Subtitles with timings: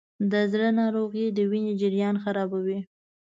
[0.31, 2.79] د زړه ناروغۍ د وینې جریان خرابوي.